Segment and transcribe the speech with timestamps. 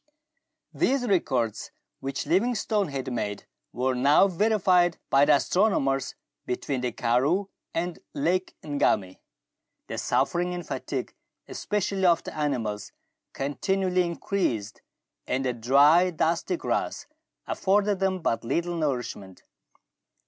[0.73, 1.69] These records
[1.99, 6.15] which Livingstone had made were now verified by the astronomers
[6.47, 9.19] between the karroo and Lake Ngami.
[9.85, 11.13] The suffering and fatigue,
[11.47, 12.93] especially of the animals,
[13.33, 14.81] continually increased,
[15.27, 17.05] and the dry dusty grass
[17.45, 19.43] afforded them but little nourishment.